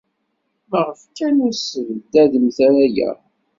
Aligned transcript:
Maɣef 0.69 1.01
kan 1.17 1.35
ur 1.45 1.53
tessebdademt 1.55 2.57
ara 2.67 2.79
aya? 2.87 3.11